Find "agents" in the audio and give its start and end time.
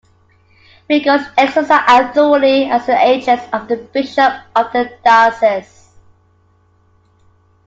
2.99-3.45